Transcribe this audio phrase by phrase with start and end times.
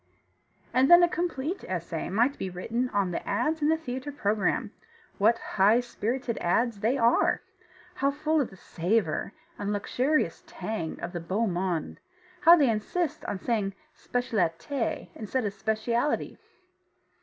[0.73, 4.71] And then a complete essay might be written on the ads in the theatre program
[5.19, 7.43] what high spirited ads they are!
[7.93, 11.99] How full of the savour and luxurious tang of the beau monde!
[12.39, 16.39] How they insist on saying specialité instead of specialty!